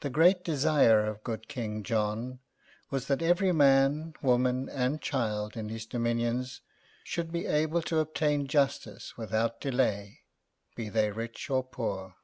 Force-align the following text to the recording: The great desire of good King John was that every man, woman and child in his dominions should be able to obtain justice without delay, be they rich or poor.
The 0.00 0.08
great 0.08 0.44
desire 0.44 1.04
of 1.04 1.22
good 1.22 1.46
King 1.46 1.82
John 1.82 2.38
was 2.88 3.06
that 3.08 3.20
every 3.20 3.52
man, 3.52 4.14
woman 4.22 4.70
and 4.70 4.98
child 5.02 5.58
in 5.58 5.68
his 5.68 5.84
dominions 5.84 6.62
should 7.04 7.30
be 7.30 7.44
able 7.44 7.82
to 7.82 7.98
obtain 7.98 8.46
justice 8.46 9.14
without 9.18 9.60
delay, 9.60 10.20
be 10.74 10.88
they 10.88 11.10
rich 11.10 11.50
or 11.50 11.62
poor. 11.62 12.16